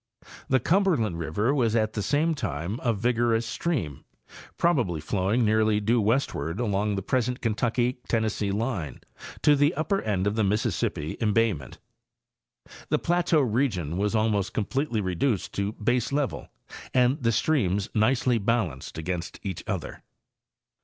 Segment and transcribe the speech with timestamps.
[0.49, 4.03] The Cumberland river was at the same time a vigorous stream,
[4.57, 9.01] prob ably flowing nearly due westward along the present Kentucky Tennessee line
[9.43, 11.77] to the upper end of the Mississippi embayment.
[12.89, 16.47] The plateau region was almost completely reduced to baselevel
[16.95, 20.01] and the streams nicely balanced against each other.